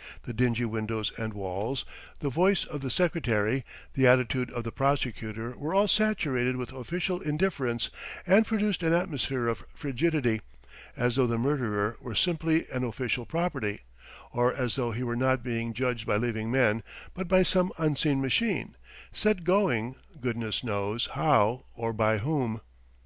[0.22, 1.84] The dingy windows and walls,
[2.20, 7.20] the voice of the secretary, the attitude of the prosecutor were all saturated with official
[7.20, 7.90] indifference
[8.26, 10.40] and produced an atmosphere of frigidity,
[10.96, 13.80] as though the murderer were simply an official property,
[14.32, 16.82] or as though he were not being judged by living men,
[17.12, 18.76] but by some unseen machine,
[19.12, 22.62] set going, goodness knows how or by whom.